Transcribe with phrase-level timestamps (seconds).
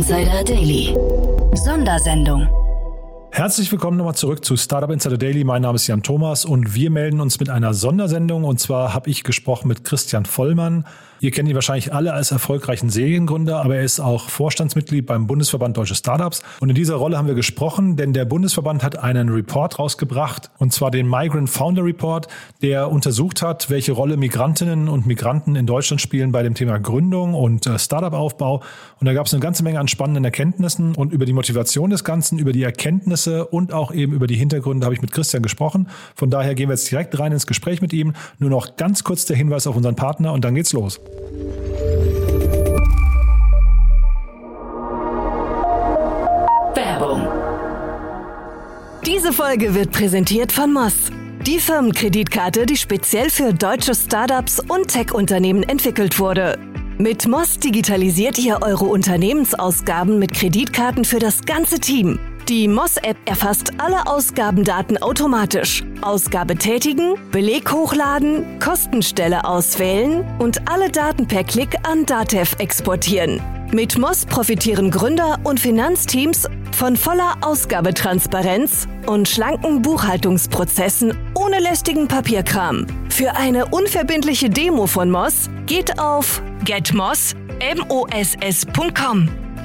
[0.00, 0.96] Insider Daily.
[1.52, 2.48] Sondersendung.
[3.32, 5.44] Herzlich willkommen nochmal zurück zu Startup Insider Daily.
[5.44, 8.44] Mein Name ist Jan Thomas und wir melden uns mit einer Sondersendung.
[8.44, 10.86] Und zwar habe ich gesprochen mit Christian Vollmann.
[11.22, 15.76] Ihr kennt ihn wahrscheinlich alle als erfolgreichen Seriengründer, aber er ist auch Vorstandsmitglied beim Bundesverband
[15.76, 16.42] Deutsche Startups.
[16.60, 20.72] Und in dieser Rolle haben wir gesprochen, denn der Bundesverband hat einen Report rausgebracht, und
[20.72, 22.26] zwar den Migrant Founder Report,
[22.62, 27.34] der untersucht hat, welche Rolle Migrantinnen und Migranten in Deutschland spielen bei dem Thema Gründung
[27.34, 28.62] und äh, Startup-Aufbau.
[28.98, 32.02] Und da gab es eine ganze Menge an spannenden Erkenntnissen und über die Motivation des
[32.02, 35.88] Ganzen, über die Erkenntnisse und auch eben über die Hintergründe habe ich mit Christian gesprochen.
[36.14, 38.14] Von daher gehen wir jetzt direkt rein ins Gespräch mit ihm.
[38.38, 40.98] Nur noch ganz kurz der Hinweis auf unseren Partner und dann geht's los.
[46.74, 47.26] Werbung.
[49.06, 51.10] Diese Folge wird präsentiert von Moss.
[51.46, 56.58] Die Firmenkreditkarte, die speziell für deutsche Startups und Tech-Unternehmen entwickelt wurde.
[56.98, 62.18] Mit Moss digitalisiert ihr eure Unternehmensausgaben mit Kreditkarten für das ganze Team.
[62.50, 65.84] Die Moss-App erfasst alle Ausgabendaten automatisch.
[66.00, 73.40] Ausgabe tätigen, Beleg hochladen, Kostenstelle auswählen und alle Daten per Klick an Datev exportieren.
[73.70, 82.84] Mit Moss profitieren Gründer und Finanzteams von voller Ausgabetransparenz und schlanken Buchhaltungsprozessen ohne lästigen Papierkram.
[83.10, 87.30] Für eine unverbindliche Demo von Moss geht auf getmoss.com.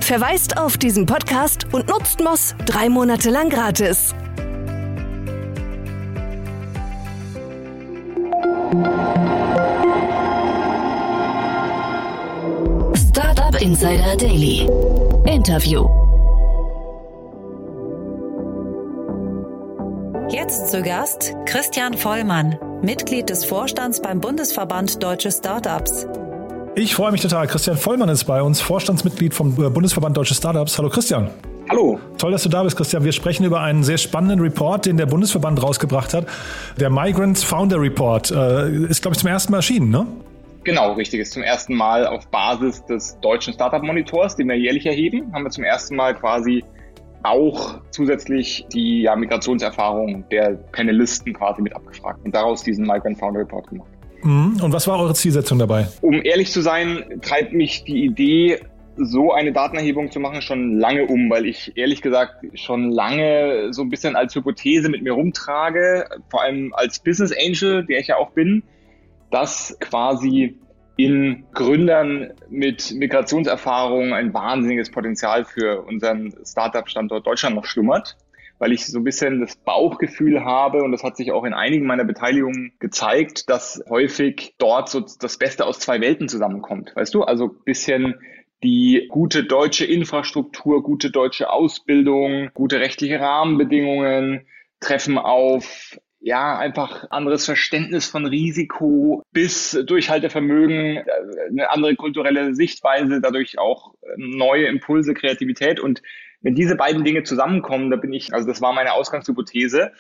[0.06, 4.14] Verweist auf diesen Podcast und nutzt Moss drei Monate lang gratis.
[12.94, 14.70] Startup Insider Daily.
[15.26, 15.90] Interview.
[20.30, 26.06] Jetzt zu Gast Christian Vollmann, Mitglied des Vorstands beim Bundesverband Deutsche Startups.
[26.78, 27.48] Ich freue mich total.
[27.48, 30.78] Christian Vollmann ist bei uns, Vorstandsmitglied vom äh, Bundesverband Deutsche Startups.
[30.78, 31.30] Hallo Christian.
[31.70, 32.02] Hallo.
[32.18, 33.06] Toll, dass du da bist, Christian.
[33.06, 36.28] Wir sprechen über einen sehr spannenden Report, den der Bundesverband rausgebracht hat.
[36.78, 40.06] Der Migrants Founder Report äh, ist, glaube ich, zum ersten Mal erschienen, ne?
[40.66, 41.22] Genau, richtig.
[41.22, 45.52] Ist zum ersten Mal auf Basis des deutschen Startup-Monitors, den wir jährlich erheben, haben wir
[45.52, 46.62] zum ersten Mal quasi
[47.24, 53.40] auch zusätzlich die ja, Migrationserfahrung der Panelisten quasi mit abgefragt und daraus diesen Migrant Founder
[53.40, 53.95] Report gemacht.
[54.26, 54.60] Mhm.
[54.62, 55.88] Und was war eure Zielsetzung dabei?
[56.02, 58.60] Um ehrlich zu sein, treibt mich die Idee,
[58.98, 63.82] so eine Datenerhebung zu machen, schon lange um, weil ich ehrlich gesagt schon lange so
[63.82, 68.18] ein bisschen als Hypothese mit mir rumtrage, vor allem als Business Angel, der ich ja
[68.18, 68.64] auch bin,
[69.32, 70.58] dass quasi
[70.98, 78.16] in Gründern mit Migrationserfahrung ein wahnsinniges Potenzial für unseren Startup-Standort Deutschland noch schlummert
[78.60, 81.86] weil ich so ein bisschen das Bauchgefühl habe, und das hat sich auch in einigen
[81.86, 86.96] meiner Beteiligungen gezeigt, dass häufig dort so das Beste aus zwei Welten zusammenkommt.
[86.96, 88.16] Weißt du, also bisschen
[88.64, 94.48] die gute deutsche Infrastruktur, gute deutsche Ausbildung, gute rechtliche Rahmenbedingungen
[94.80, 101.04] treffen auf ja, einfach anderes Verständnis von Risiko bis Durchhaltevermögen, äh,
[101.52, 106.02] eine andere kulturelle Sichtweise, dadurch auch neue Impulse, Kreativität und
[106.46, 109.92] wenn diese beiden Dinge zusammenkommen, da bin ich, also das war meine Ausgangshypothese,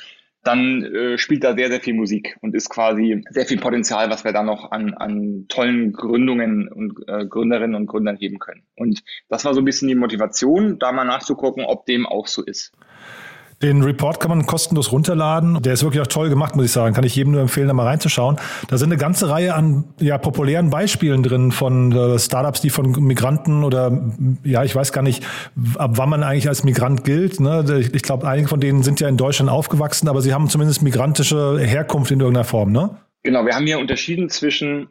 [0.44, 4.23] dann äh, spielt da sehr, sehr viel Musik und ist quasi sehr viel Potenzial, was
[4.23, 8.61] wir da noch an, an tollen Gründungen und äh, Gründerinnen und Gründern heben können.
[8.75, 12.44] Und das war so ein bisschen die Motivation, da mal nachzugucken, ob dem auch so
[12.44, 12.73] ist.
[13.61, 15.61] Den Report kann man kostenlos runterladen.
[15.61, 16.93] Der ist wirklich auch toll gemacht, muss ich sagen.
[16.93, 18.38] Kann ich jedem nur empfehlen, da mal reinzuschauen.
[18.67, 22.91] Da sind eine ganze Reihe an ja, populären Beispielen drin von äh, Startups, die von
[22.91, 24.11] Migranten oder
[24.43, 25.25] ja, ich weiß gar nicht,
[25.77, 27.39] ab wann man eigentlich als Migrant gilt.
[27.39, 27.66] Ne?
[27.79, 30.81] Ich, ich glaube, einige von denen sind ja in Deutschland aufgewachsen, aber sie haben zumindest
[30.81, 32.97] migrantische Herkunft in irgendeiner Form, ne?
[33.23, 34.87] Genau, wir haben hier unterschieden zwischen,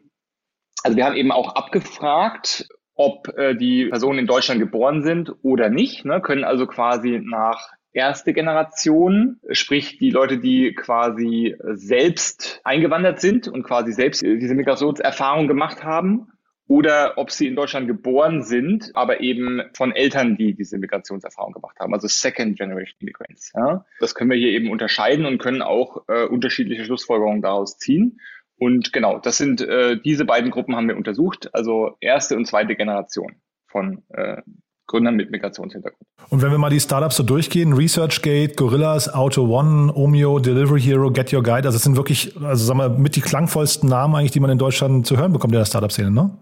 [0.83, 5.69] also wir haben eben auch abgefragt, ob äh, die Personen in Deutschland geboren sind oder
[5.69, 13.21] nicht, ne, können also quasi nach erste Generation, sprich die Leute, die quasi selbst eingewandert
[13.21, 16.27] sind und quasi selbst diese Migrationserfahrung gemacht haben
[16.67, 21.79] oder ob sie in Deutschland geboren sind, aber eben von Eltern, die diese Migrationserfahrung gemacht
[21.79, 23.53] haben, also Second Generation Immigrants.
[23.55, 23.85] Ja.
[23.99, 28.19] Das können wir hier eben unterscheiden und können auch äh, unterschiedliche Schlussfolgerungen daraus ziehen.
[28.57, 32.75] Und genau, das sind äh, diese beiden Gruppen haben wir untersucht, also erste und zweite
[32.75, 33.35] Generation
[33.67, 34.41] von äh,
[34.87, 36.07] Gründern mit Migrationshintergrund.
[36.29, 41.11] Und wenn wir mal die Startups so durchgehen, ResearchGate, Gorillas, Auto One, Omeo, Delivery Hero,
[41.11, 44.31] Get Your Guide, also das sind wirklich, also sagen wir, mit die klangvollsten Namen eigentlich,
[44.31, 46.37] die man in Deutschland zu hören bekommt in der Startup-Szene, ne?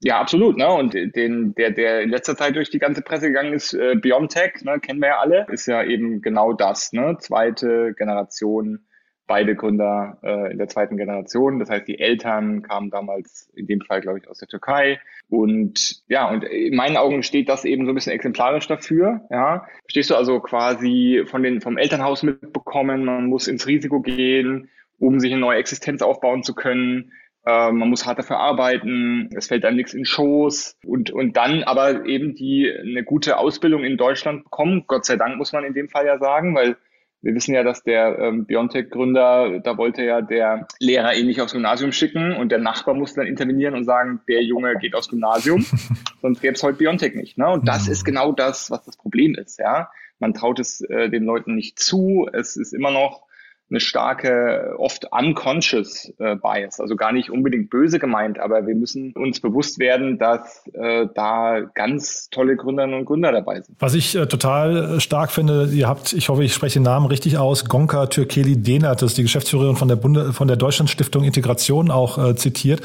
[0.00, 0.58] Ja, absolut.
[0.58, 0.70] Ne?
[0.70, 4.62] Und den, der, der in letzter Zeit durch die ganze Presse gegangen ist, äh, BeyondTech,
[4.62, 7.16] ne, kennen wir ja alle, ist ja eben genau das, ne?
[7.20, 8.80] Zweite Generation
[9.26, 11.58] beide Gründer äh, in der zweiten Generation.
[11.58, 15.00] Das heißt, die Eltern kamen damals in dem Fall, glaube ich, aus der Türkei.
[15.30, 19.22] Und ja, und in meinen Augen steht das eben so ein bisschen exemplarisch dafür.
[19.30, 24.68] Ja, stehst du also quasi von den vom Elternhaus mitbekommen, man muss ins Risiko gehen,
[24.98, 27.12] um sich eine neue Existenz aufbauen zu können.
[27.46, 31.62] Äh, man muss hart dafür arbeiten, es fällt einem nichts in Schoß und, und dann
[31.62, 34.84] aber eben die eine gute Ausbildung in Deutschland bekommen.
[34.86, 36.76] Gott sei Dank muss man in dem Fall ja sagen, weil
[37.24, 41.54] wir wissen ja, dass der ähm, Biontech-Gründer, da wollte ja der Lehrer ihn nicht aufs
[41.54, 45.64] Gymnasium schicken und der Nachbar musste dann intervenieren und sagen, der Junge geht aufs Gymnasium,
[46.20, 47.38] sonst gäbe es heute Biontech nicht.
[47.38, 47.48] Ne?
[47.48, 49.58] Und das ist genau das, was das Problem ist.
[49.58, 52.28] Ja, Man traut es äh, den Leuten nicht zu.
[52.30, 53.22] Es ist immer noch
[53.70, 59.12] eine starke, oft unconscious äh, Bias, also gar nicht unbedingt böse gemeint, aber wir müssen
[59.12, 63.76] uns bewusst werden, dass äh, da ganz tolle Gründerinnen und Gründer dabei sind.
[63.80, 67.38] Was ich äh, total stark finde, ihr habt, ich hoffe, ich spreche den Namen richtig
[67.38, 71.90] aus, Gonka Türkeli Denat, das ist die Geschäftsführerin von der Bunde, von der Deutschlandstiftung Integration
[71.90, 72.82] auch äh, zitiert.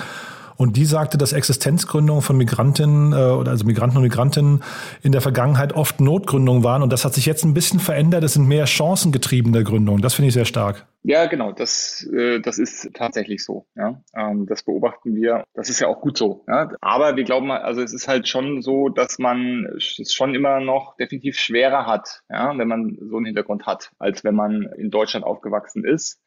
[0.60, 4.62] Und die sagte, dass Existenzgründungen von Migrantinnen, äh, also Migranten und Migrantinnen
[5.02, 6.84] in der Vergangenheit oft Notgründungen waren.
[6.84, 8.26] Und das hat sich jetzt ein bisschen verändert.
[8.26, 10.02] Es sind mehr chancengetriebene Gründungen.
[10.02, 10.86] Das finde ich sehr stark.
[11.04, 13.68] Ja, genau, das, äh, das ist tatsächlich so.
[13.78, 14.02] Ja.
[14.14, 15.46] Ähm, das beobachten wir.
[15.54, 16.44] Das ist ja auch gut so.
[16.46, 16.70] Ja.
[16.82, 20.98] Aber wir glauben, also es ist halt schon so, dass man es schon immer noch
[20.98, 25.26] definitiv schwerer hat, ja, wenn man so einen Hintergrund hat, als wenn man in Deutschland
[25.26, 26.20] aufgewachsen ist.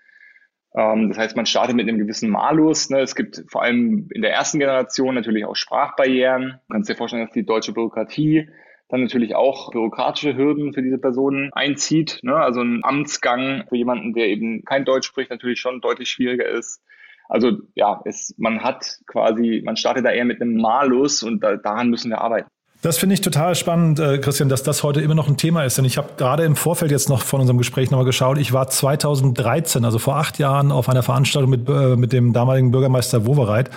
[0.75, 2.91] Ähm, das heißt, man startet mit einem gewissen Malus.
[2.91, 3.01] Ne?
[3.01, 6.61] Es gibt vor allem in der ersten Generation natürlich auch Sprachbarrieren.
[6.69, 8.49] Du kannst dir vorstellen, dass die deutsche Bürokratie
[8.89, 12.21] dann natürlich auch bürokratische Hürden für diese Personen einzieht.
[12.23, 12.37] Ne?
[12.37, 16.83] Also ein Amtsgang für jemanden, der eben kein Deutsch spricht, natürlich schon deutlich schwieriger ist.
[17.29, 21.57] Also ja, es, man hat quasi, man startet da eher mit einem Malus und da,
[21.57, 22.51] daran müssen wir arbeiten.
[22.83, 25.79] Das finde ich total spannend, äh, Christian, dass das heute immer noch ein Thema ist.
[25.79, 28.39] Denn ich habe gerade im Vorfeld jetzt noch von unserem Gespräch nochmal geschaut.
[28.39, 32.73] Ich war 2013, also vor acht Jahren, auf einer Veranstaltung mit, äh, mit dem damaligen
[32.73, 33.71] Bürgermeister Wowereit.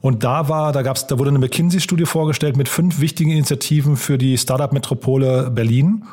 [0.00, 4.18] Und da war, da gab's, da wurde eine McKinsey-Studie vorgestellt mit fünf wichtigen Initiativen für
[4.18, 6.04] die Startup-Metropole Berlin.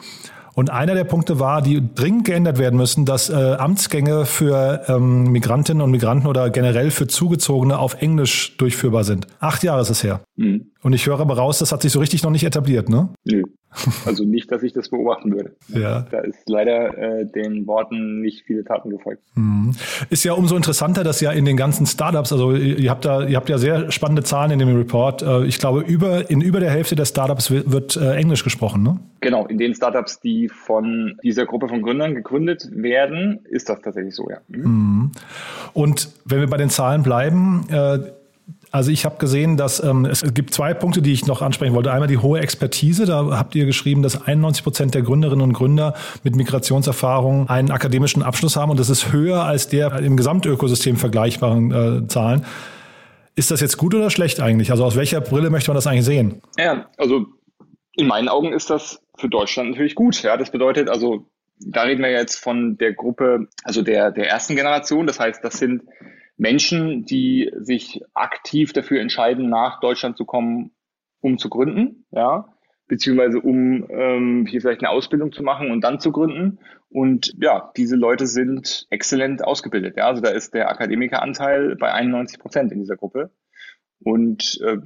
[0.56, 5.31] Und einer der Punkte war, die dringend geändert werden müssen, dass äh, Amtsgänge für ähm,
[5.31, 9.28] Migrantinnen und Migranten oder generell für Zugezogene auf Englisch durchführbar sind.
[9.40, 10.22] Acht Jahre ist es her.
[10.38, 10.72] Mhm.
[10.81, 13.10] Und ich höre aber raus, das hat sich so richtig noch nicht etabliert, ne?
[13.25, 13.44] Nö.
[14.06, 15.51] Also nicht, dass ich das beobachten würde.
[15.68, 16.06] Ja.
[16.12, 19.22] Da ist leider äh, den Worten nicht viele Taten gefolgt.
[19.36, 19.75] Mhm.
[20.10, 23.36] Ist ja umso interessanter, dass ja in den ganzen Startups, also ihr habt da, ihr
[23.36, 25.22] habt ja sehr spannende Zahlen in dem Report.
[25.22, 28.83] Äh, ich glaube, über, in über der Hälfte der Startups wird, wird äh, Englisch gesprochen,
[28.83, 29.00] ne?
[29.22, 34.16] Genau, in den Startups, die von dieser Gruppe von Gründern gegründet werden, ist das tatsächlich
[34.16, 34.38] so, ja.
[34.48, 34.63] Mhm.
[34.63, 35.12] mhm.
[35.74, 38.00] Und wenn wir bei den Zahlen bleiben, äh,
[38.75, 41.94] also ich habe gesehen, dass ähm, es gibt zwei Punkte, die ich noch ansprechen wollte.
[41.94, 43.06] Einmal die hohe Expertise.
[43.06, 45.94] Da habt ihr geschrieben, dass 91 Prozent der Gründerinnen und Gründer
[46.24, 51.72] mit Migrationserfahrung einen akademischen Abschluss haben und das ist höher als der im Gesamtökosystem vergleichbaren
[52.04, 52.45] äh, Zahlen.
[53.38, 54.72] Ist das jetzt gut oder schlecht eigentlich?
[54.72, 56.42] Also aus welcher Brille möchte man das eigentlich sehen?
[56.57, 57.28] Ja, also
[57.94, 60.21] in meinen Augen ist das für Deutschland natürlich gut.
[60.21, 61.25] Ja, das bedeutet also,
[61.60, 65.07] da reden wir jetzt von der Gruppe, also der, der ersten Generation.
[65.07, 65.83] Das heißt, das sind
[66.38, 70.72] Menschen, die sich aktiv dafür entscheiden, nach Deutschland zu kommen,
[71.22, 72.48] um zu gründen, ja,
[72.88, 76.60] beziehungsweise um ähm, hier vielleicht eine Ausbildung zu machen und dann zu gründen.
[76.90, 79.98] Und ja, diese Leute sind exzellent ausgebildet.
[79.98, 83.31] Ja, also da ist der Akademikeranteil bei 91 Prozent in dieser Gruppe.
[84.00, 84.78] Und äh,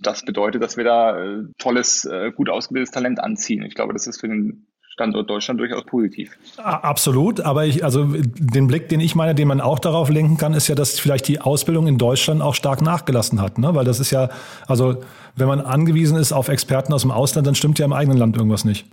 [0.00, 3.64] das bedeutet, dass wir da äh, tolles, äh, gut ausgebildetes Talent anziehen.
[3.64, 6.38] Ich glaube, das ist für den Standort Deutschland durchaus positiv.
[6.56, 10.54] Absolut, aber ich, also den Blick, den ich meine, den man auch darauf lenken kann,
[10.54, 13.74] ist ja, dass vielleicht die Ausbildung in Deutschland auch stark nachgelassen hat, ne?
[13.74, 14.30] Weil das ist ja,
[14.68, 15.02] also
[15.34, 18.36] wenn man angewiesen ist auf Experten aus dem Ausland, dann stimmt ja im eigenen Land
[18.36, 18.86] irgendwas nicht.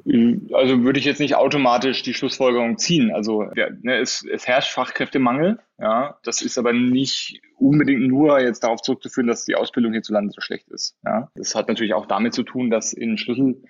[0.53, 3.11] Also würde ich jetzt nicht automatisch die Schlussfolgerung ziehen.
[3.13, 6.17] Also ja, ne, es, es herrscht Fachkräftemangel, ja.
[6.23, 10.67] Das ist aber nicht unbedingt nur jetzt darauf zurückzuführen, dass die Ausbildung hierzulande so schlecht
[10.69, 10.97] ist.
[11.05, 11.29] Ja.
[11.35, 13.61] Das hat natürlich auch damit zu tun, dass in Schlüssel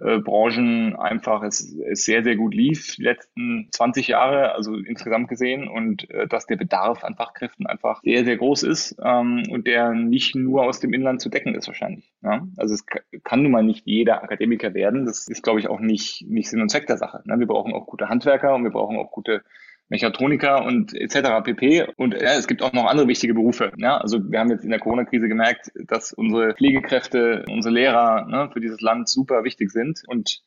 [0.00, 5.28] äh, Branchen einfach es, es sehr, sehr gut lief, die letzten 20 Jahre, also insgesamt
[5.28, 9.66] gesehen, und äh, dass der Bedarf an Fachkräften einfach sehr, sehr groß ist ähm, und
[9.66, 12.12] der nicht nur aus dem Inland zu decken ist wahrscheinlich.
[12.22, 12.46] Ja?
[12.56, 12.84] Also es
[13.22, 15.06] kann nun mal nicht jeder Akademiker werden.
[15.06, 17.22] Das ist, glaube ich, auch nicht, nicht Sinn und Zweck der Sache.
[17.24, 17.38] Ne?
[17.38, 19.42] Wir brauchen auch gute Handwerker und wir brauchen auch gute
[19.88, 21.42] Mechatroniker und etc.
[21.44, 21.86] pp.
[21.96, 23.72] Und ja, es gibt auch noch andere wichtige Berufe.
[23.76, 23.98] Ja?
[23.98, 28.60] Also wir haben jetzt in der Corona-Krise gemerkt, dass unsere Pflegekräfte, unsere Lehrer ne, für
[28.60, 30.02] dieses Land super wichtig sind.
[30.06, 30.40] Und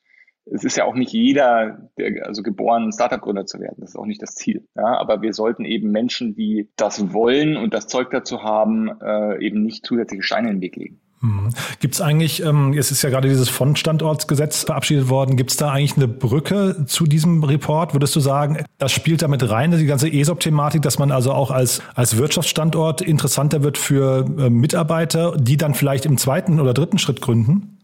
[0.46, 3.78] es ist ja auch nicht jeder, der, also geboren, Startup-Gründer zu werden.
[3.80, 4.68] Das ist auch nicht das Ziel.
[4.76, 4.98] Ja?
[4.98, 9.62] Aber wir sollten eben Menschen, die das wollen und das Zeug dazu haben, äh, eben
[9.64, 11.02] nicht zusätzliche Steine in den Weg legen.
[11.22, 11.50] Hm.
[11.80, 15.72] Gibt es eigentlich, ähm, es ist ja gerade dieses Fondstandortsgesetz verabschiedet worden, gibt es da
[15.72, 17.94] eigentlich eine Brücke zu diesem Report?
[17.94, 21.82] Würdest du sagen, das spielt damit rein, die ganze ESOP-Thematik, dass man also auch als,
[21.96, 27.20] als Wirtschaftsstandort interessanter wird für äh, Mitarbeiter, die dann vielleicht im zweiten oder dritten Schritt
[27.20, 27.80] gründen?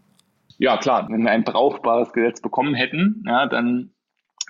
[0.58, 1.08] Ja, klar.
[1.10, 3.90] Wenn wir ein brauchbares Gesetz bekommen hätten, ja, dann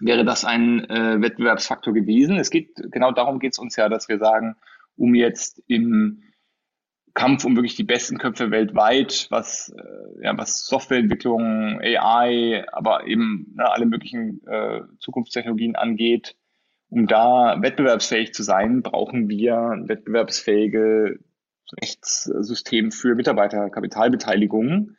[0.00, 2.36] wäre das ein äh, Wettbewerbsfaktor gewesen.
[2.36, 4.56] Es geht, genau darum geht es uns ja, dass wir sagen,
[4.96, 6.22] um jetzt im
[7.14, 13.54] Kampf um wirklich die besten Köpfe weltweit, was, äh, ja, was Softwareentwicklung, AI, aber eben
[13.54, 16.36] ne, alle möglichen äh, Zukunftstechnologien angeht.
[16.88, 21.20] Um da wettbewerbsfähig zu sein, brauchen wir ein wettbewerbsfähige
[21.80, 24.96] Rechtssystem für Mitarbeiterkapitalbeteiligung.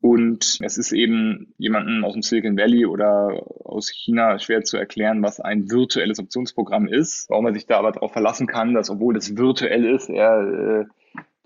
[0.00, 5.22] Und es ist eben jemanden aus dem Silicon Valley oder aus China schwer zu erklären,
[5.22, 9.14] was ein virtuelles Optionsprogramm ist, warum man sich da aber darauf verlassen kann, dass obwohl
[9.14, 10.84] das virtuell ist, er äh,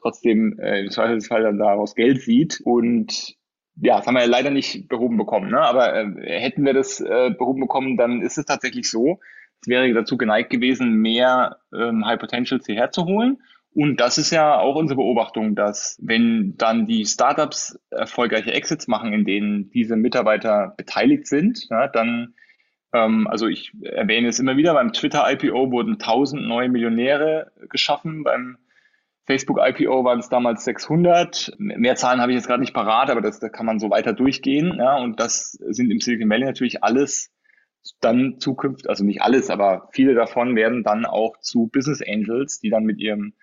[0.02, 2.60] trotzdem äh, im Zweifelsfall dann daraus Geld sieht.
[2.64, 3.36] Und
[3.80, 5.50] ja, das haben wir ja leider nicht behoben bekommen.
[5.50, 5.60] Ne?
[5.60, 9.18] Aber äh, hätten wir das äh, behoben bekommen, dann ist es tatsächlich so,
[9.62, 13.38] es wäre dazu geneigt gewesen, mehr ähm, High Potentials hierher zu holen.
[13.74, 19.12] Und das ist ja auch unsere Beobachtung, dass wenn dann die Startups erfolgreiche Exits machen,
[19.14, 22.34] in denen diese Mitarbeiter beteiligt sind, ja, dann,
[22.92, 28.58] ähm, also ich erwähne es immer wieder, beim Twitter-IPO wurden 1000 neue Millionäre geschaffen, beim
[29.24, 31.52] Facebook IPO waren es damals 600.
[31.58, 34.12] Mehr Zahlen habe ich jetzt gerade nicht parat, aber das, da kann man so weiter
[34.12, 34.74] durchgehen.
[34.78, 37.30] Ja, und das sind im Silicon Valley natürlich alles
[38.00, 42.70] dann zukünftig, also nicht alles, aber viele davon werden dann auch zu Business Angels, die
[42.70, 43.34] dann mit ihrem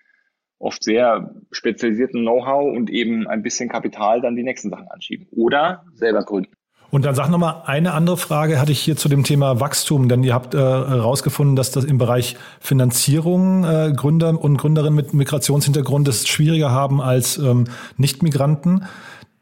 [0.58, 5.84] oft sehr spezialisierten Know-how und eben ein bisschen Kapital dann die nächsten Sachen anschieben oder
[5.94, 6.52] selber gründen.
[6.90, 10.24] Und dann sag nochmal, eine andere Frage hatte ich hier zu dem Thema Wachstum, denn
[10.24, 16.08] ihr habt herausgefunden, äh, dass das im Bereich Finanzierung äh, Gründer und Gründerinnen mit Migrationshintergrund
[16.08, 17.64] es schwieriger haben als ähm,
[17.96, 18.84] Nicht-Migranten.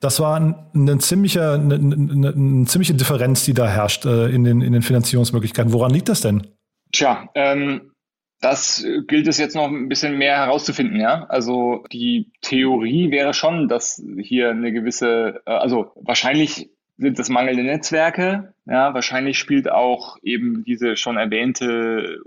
[0.01, 0.37] Das war
[0.75, 4.83] eine ziemliche, eine, eine, eine, ziemliche Differenz, die da herrscht äh, in, den, in den
[4.83, 5.73] Finanzierungsmöglichkeiten.
[5.73, 6.47] Woran liegt das denn?
[6.93, 7.93] Tja, ähm,
[8.41, 11.25] das gilt es jetzt noch ein bisschen mehr herauszufinden, ja.
[11.29, 17.63] Also die Theorie wäre schon, dass hier eine gewisse, äh, also wahrscheinlich sind das mangelnde
[17.63, 18.53] Netzwerke.
[18.67, 22.21] Ja, wahrscheinlich spielt auch eben diese schon erwähnte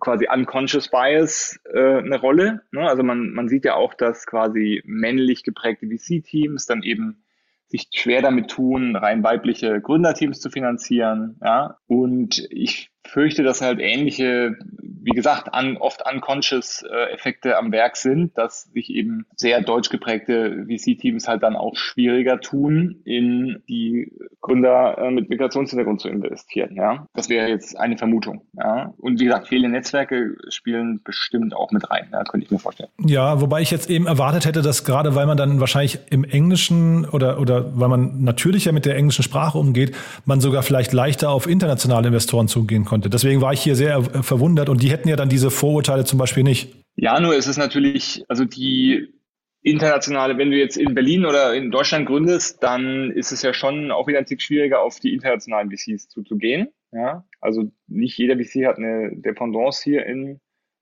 [0.00, 2.62] quasi unconscious bias äh, eine Rolle.
[2.72, 2.88] Ne?
[2.88, 7.22] Also man, man sieht ja auch, dass quasi männlich geprägte VC-Teams dann eben
[7.68, 11.38] sich schwer damit tun, rein weibliche Gründerteams zu finanzieren.
[11.42, 11.78] Ja?
[11.86, 14.56] Und ich fürchte, dass halt ähnliche
[15.02, 19.90] wie gesagt, an, oft unconscious äh, Effekte am Werk sind, dass sich eben sehr deutsch
[19.90, 26.76] geprägte VC-Teams halt dann auch schwieriger tun, in die Gründer äh, mit Migrationshintergrund zu investieren.
[26.76, 28.42] Ja, das wäre jetzt eine Vermutung.
[28.56, 32.08] Ja, und wie gesagt, fehlende Netzwerke spielen bestimmt auch mit rein.
[32.12, 32.90] Ja, könnte ich mir vorstellen.
[33.04, 37.08] Ja, wobei ich jetzt eben erwartet hätte, dass gerade weil man dann wahrscheinlich im Englischen
[37.08, 41.48] oder oder weil man natürlicher mit der englischen Sprache umgeht, man sogar vielleicht leichter auf
[41.48, 43.08] internationale Investoren zugehen konnte.
[43.08, 46.42] Deswegen war ich hier sehr verwundert und die hätten ja dann diese Vorurteile zum Beispiel
[46.42, 46.76] nicht.
[46.94, 49.08] Ja, nur ist es natürlich, also die
[49.62, 53.90] internationale, wenn du jetzt in Berlin oder in Deutschland gründest, dann ist es ja schon
[53.90, 56.68] auch wieder ein Tick schwieriger, auf die internationalen VCs zuzugehen.
[56.92, 60.40] Ja, also nicht jeder VC hat eine Dependance hier in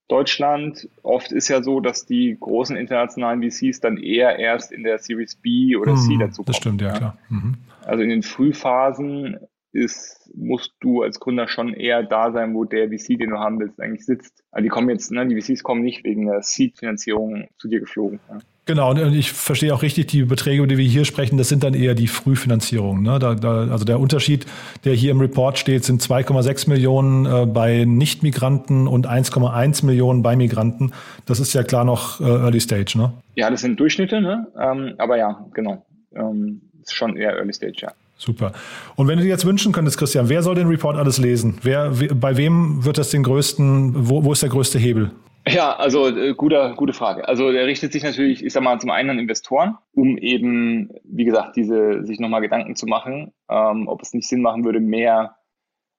[0.08, 0.88] Deutschland.
[1.04, 5.36] Oft ist ja so, dass die großen internationalen VCs dann eher erst in der Series
[5.36, 6.46] B oder C mhm, dazu kommen.
[6.46, 6.98] Das stimmt, ja, ja.
[6.98, 7.18] klar.
[7.28, 7.54] Mhm.
[7.84, 9.38] Also in den Frühphasen
[9.72, 13.60] ist, musst du als Gründer schon eher da sein, wo der VC, den du haben
[13.60, 14.42] willst, eigentlich sitzt.
[14.50, 18.20] Also die kommen jetzt, ne, die VCs kommen nicht wegen der Seed-Finanzierung zu dir geflogen.
[18.28, 18.38] Ja.
[18.66, 21.64] Genau, und ich verstehe auch richtig, die Beträge, über die wir hier sprechen, das sind
[21.64, 23.02] dann eher die Frühfinanzierungen.
[23.02, 23.18] Ne?
[23.18, 24.46] Da, da, also der Unterschied,
[24.84, 30.36] der hier im Report steht, sind 2,6 Millionen äh, bei Nicht-Migranten und 1,1 Millionen bei
[30.36, 30.92] Migranten.
[31.26, 33.12] Das ist ja klar noch äh, Early Stage, ne?
[33.34, 34.46] Ja, das sind Durchschnitte, ne?
[34.56, 35.84] Ähm, aber ja, genau.
[36.14, 37.92] Ähm, ist schon eher Early Stage, ja.
[38.20, 38.52] Super.
[38.96, 41.58] Und wenn du dir jetzt wünschen könntest, Christian, wer soll den Report alles lesen?
[41.62, 45.10] Wer, bei wem wird das den größten, wo, wo ist der größte Hebel?
[45.48, 47.26] Ja, also äh, guter, gute Frage.
[47.26, 51.24] Also der richtet sich natürlich, ich sag mal, zum einen an Investoren, um eben, wie
[51.24, 55.36] gesagt, diese sich nochmal Gedanken zu machen, ähm, ob es nicht Sinn machen würde, mehr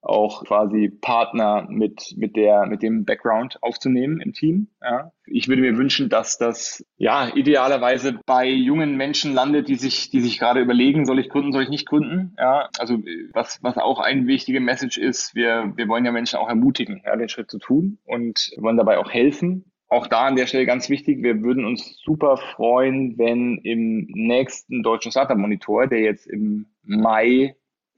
[0.02, 4.68] auch quasi Partner mit, mit der, mit dem Background aufzunehmen im Team.
[4.82, 5.12] Ja.
[5.26, 10.22] Ich würde mir wünschen, dass das, ja, idealerweise bei jungen Menschen landet, die sich, die
[10.22, 12.36] sich gerade überlegen, soll ich gründen, soll ich nicht gründen?
[12.38, 12.98] Ja, also,
[13.34, 17.16] was, was auch ein wichtige Message ist, wir, wir wollen ja Menschen auch ermutigen, ja,
[17.16, 19.72] den Schritt zu tun und wollen dabei auch helfen.
[19.88, 24.84] Auch da an der Stelle ganz wichtig, wir würden uns super freuen, wenn im nächsten
[24.84, 27.56] deutschen Startup Monitor, der jetzt im Mai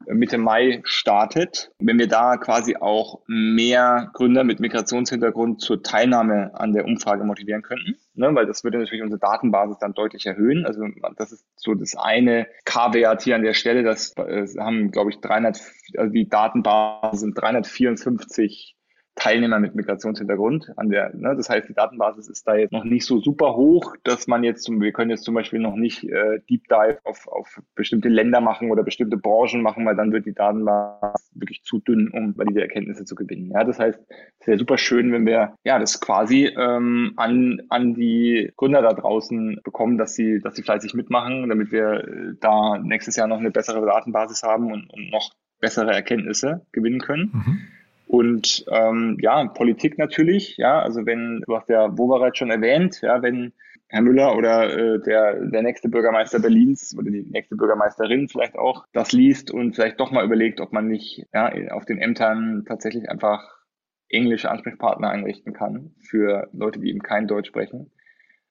[0.07, 1.71] Mitte Mai startet.
[1.79, 7.61] Wenn wir da quasi auch mehr Gründer mit Migrationshintergrund zur Teilnahme an der Umfrage motivieren
[7.61, 10.65] könnten, ne, weil das würde natürlich unsere Datenbasis dann deutlich erhöhen.
[10.65, 10.85] Also
[11.17, 13.83] das ist so das eine K-Wert hier an der Stelle.
[13.83, 15.61] Das äh, haben, glaube ich, 300,
[15.97, 18.75] also die Datenbasis sind 354
[19.15, 23.05] Teilnehmer mit Migrationshintergrund an der, ne, das heißt, die Datenbasis ist da jetzt noch nicht
[23.05, 26.39] so super hoch, dass man jetzt zum, wir können jetzt zum Beispiel noch nicht äh,
[26.49, 30.33] Deep Dive auf, auf bestimmte Länder machen oder bestimmte Branchen machen, weil dann wird die
[30.33, 33.51] Datenbasis wirklich zu dünn, um valide Erkenntnisse zu gewinnen.
[33.51, 33.99] Ja, das heißt,
[34.39, 38.93] es wäre super schön, wenn wir ja das quasi ähm, an, an die Gründer da
[38.93, 43.39] draußen bekommen, dass sie, dass sie fleißig mitmachen, damit wir äh, da nächstes Jahr noch
[43.39, 47.31] eine bessere Datenbasis haben und, und noch bessere Erkenntnisse gewinnen können.
[47.33, 47.61] Mhm.
[48.07, 53.21] Und ähm, ja, Politik natürlich, ja, also wenn, du hast ja Wowereit schon erwähnt, ja,
[53.21, 53.53] wenn
[53.87, 58.85] Herr Müller oder äh, der, der nächste Bürgermeister Berlins oder die nächste Bürgermeisterin vielleicht auch
[58.91, 63.09] das liest und vielleicht doch mal überlegt, ob man nicht ja, auf den Ämtern tatsächlich
[63.09, 63.43] einfach
[64.09, 67.91] englische Ansprechpartner einrichten kann für Leute, die eben kein Deutsch sprechen.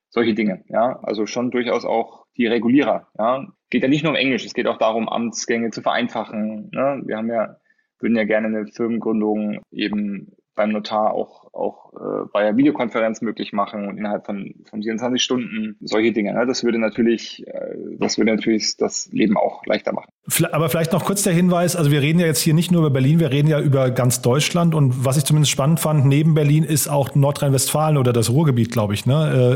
[0.09, 1.01] Solche Dinge, ja.
[1.03, 3.47] Also schon durchaus auch die Regulierer, ja.
[3.71, 6.71] Geht ja nicht nur um Englisch, es geht auch darum, Amtsgänge zu vereinfachen.
[6.73, 7.03] Ne?
[7.07, 7.57] Wir haben ja
[8.03, 13.53] würden ja gerne eine Firmengründung eben beim Notar auch, auch äh, bei der Videokonferenz möglich
[13.53, 16.35] machen und innerhalb von, von 24 Stunden solche Dinge.
[16.35, 16.47] Ne?
[16.47, 20.11] Das würde natürlich, äh, das würde natürlich das Leben auch leichter machen.
[20.53, 22.91] Aber vielleicht noch kurz der Hinweis, also wir reden ja jetzt hier nicht nur über
[22.91, 26.65] Berlin, wir reden ja über ganz Deutschland und was ich zumindest spannend fand, neben Berlin
[26.65, 29.15] ist auch Nordrhein-Westfalen oder das Ruhrgebiet, glaube ich, ne?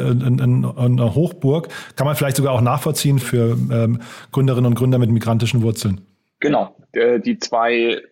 [0.09, 1.69] Äh, eine Hochburg.
[1.97, 4.01] Kann man vielleicht sogar auch nachvollziehen für ähm,
[4.33, 6.01] Gründerinnen und Gründer mit migrantischen Wurzeln.
[6.41, 6.75] Genau.
[6.95, 8.03] Die zwei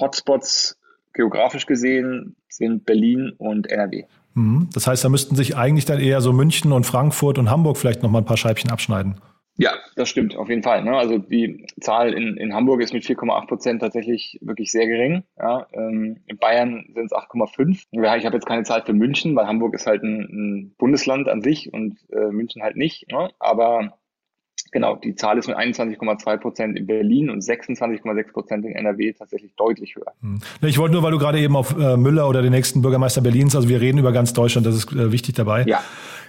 [0.00, 0.78] Hotspots
[1.12, 4.04] geografisch gesehen sind Berlin und NRW.
[4.34, 4.68] Mhm.
[4.72, 8.02] Das heißt, da müssten sich eigentlich dann eher so München und Frankfurt und Hamburg vielleicht
[8.02, 9.20] noch mal ein paar Scheibchen abschneiden.
[9.56, 10.82] Ja, das stimmt, auf jeden Fall.
[10.82, 10.96] Ne?
[10.96, 15.22] Also die Zahl in, in Hamburg ist mit 4,8 Prozent tatsächlich wirklich sehr gering.
[15.38, 15.68] Ja?
[15.72, 17.84] Ähm, in Bayern sind es 8,5.
[17.92, 21.28] Ja, ich habe jetzt keine Zahl für München, weil Hamburg ist halt ein, ein Bundesland
[21.28, 23.08] an sich und äh, München halt nicht.
[23.12, 23.30] Ne?
[23.38, 23.96] Aber
[24.70, 29.52] Genau, die Zahl ist mit 21,2 Prozent in Berlin und 26,6 Prozent in NRW tatsächlich
[29.56, 30.12] deutlich höher.
[30.20, 30.40] Hm.
[30.62, 33.54] Ich wollte nur, weil du gerade eben auf äh, Müller oder den nächsten Bürgermeister Berlins,
[33.54, 35.64] also wir reden über ganz Deutschland, das ist äh, wichtig dabei.
[35.66, 35.80] Ja.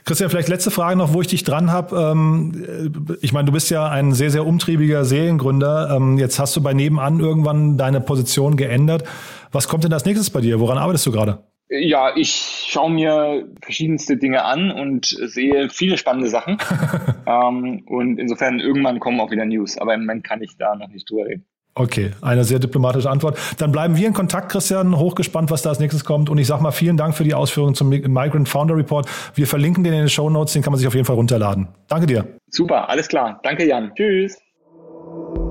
[0.06, 1.96] Christian, vielleicht letzte Frage noch, wo ich dich dran habe.
[1.96, 5.96] Ähm, ich meine, du bist ja ein sehr, sehr umtriebiger Seriengründer.
[5.96, 9.03] Ähm, jetzt hast du bei Nebenan irgendwann deine Position geändert.
[9.51, 10.60] Was kommt denn als nächstes bei dir?
[10.60, 11.40] Woran arbeitest du gerade?
[11.70, 16.58] Ja, ich schaue mir verschiedenste Dinge an und sehe viele spannende Sachen.
[17.25, 20.90] ähm, und insofern irgendwann kommen auch wieder News, aber im Moment kann ich da noch
[20.90, 21.46] nicht drüber reden.
[21.78, 23.38] Okay, eine sehr diplomatische Antwort.
[23.58, 24.98] Dann bleiben wir in Kontakt, Christian.
[24.98, 26.30] Hochgespannt, was da als nächstes kommt.
[26.30, 29.10] Und ich sage mal vielen Dank für die Ausführungen zum Migrant Founder Report.
[29.34, 31.68] Wir verlinken den in den Show Notes, den kann man sich auf jeden Fall runterladen.
[31.90, 32.25] Danke dir.
[32.50, 33.42] Super, alles klar.
[33.44, 33.92] Danke, Jan.
[33.94, 34.38] Tschüss.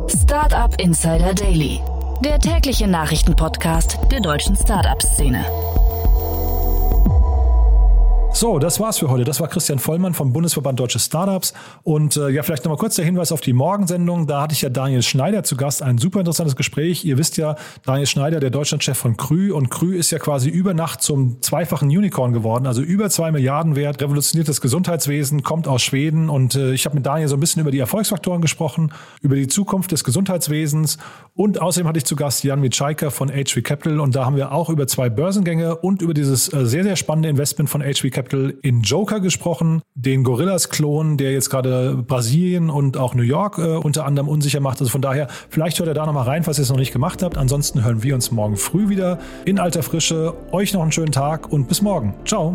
[0.08, 1.80] Startup Insider Daily,
[2.24, 5.44] der tägliche Nachrichtenpodcast der deutschen Startup-Szene.
[8.36, 9.22] So, das war's für heute.
[9.22, 11.54] Das war Christian Vollmann vom Bundesverband Deutsche Startups.
[11.84, 14.26] Und äh, ja, vielleicht nochmal kurz der Hinweis auf die Morgensendung.
[14.26, 15.82] Da hatte ich ja Daniel Schneider zu Gast.
[15.82, 17.04] Ein super interessantes Gespräch.
[17.04, 19.52] Ihr wisst ja, Daniel Schneider, der Deutschlandchef von Krü.
[19.52, 22.66] Und Krü ist ja quasi über Nacht zum zweifachen Unicorn geworden.
[22.66, 26.28] Also über zwei Milliarden wert, revolutioniert das Gesundheitswesen, kommt aus Schweden.
[26.28, 28.92] Und äh, ich habe mit Daniel so ein bisschen über die Erfolgsfaktoren gesprochen,
[29.22, 30.98] über die Zukunft des Gesundheitswesens.
[31.34, 34.00] Und außerdem hatte ich zu Gast Jan Mitschaiker von HV Capital.
[34.00, 37.28] Und da haben wir auch über zwei Börsengänge und über dieses äh, sehr, sehr spannende
[37.28, 42.96] Investment von HV Capital Capital in Joker gesprochen, den Gorillas-Klon, der jetzt gerade Brasilien und
[42.96, 44.80] auch New York äh, unter anderem unsicher macht.
[44.80, 47.22] Also von daher, vielleicht hört ihr da nochmal rein, falls ihr es noch nicht gemacht
[47.22, 47.36] habt.
[47.36, 50.34] Ansonsten hören wir uns morgen früh wieder in alter Frische.
[50.52, 52.14] Euch noch einen schönen Tag und bis morgen.
[52.24, 52.54] Ciao.